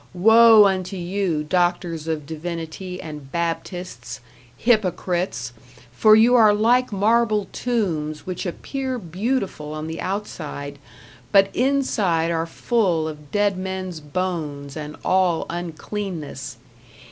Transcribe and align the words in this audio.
Woe 0.15 0.65
unto 0.65 0.97
you, 0.97 1.43
doctors 1.43 2.07
of 2.07 2.25
divinity 2.25 2.99
and 2.99 3.31
Baptists, 3.31 4.19
hypocrites! 4.57 5.53
for 5.91 6.15
you 6.15 6.33
are 6.33 6.55
like 6.55 6.91
marble 6.91 7.47
tombs 7.53 8.25
which 8.25 8.47
appear 8.47 8.97
beautiful 8.97 9.73
on 9.73 9.85
the 9.85 10.01
outside, 10.01 10.79
but 11.31 11.55
inside 11.55 12.31
are 12.31 12.47
full 12.47 13.07
of 13.07 13.29
dead 13.31 13.55
men's 13.59 13.99
bones 13.99 14.75
and 14.75 14.95
all 15.05 15.45
uncleanness. 15.51 16.57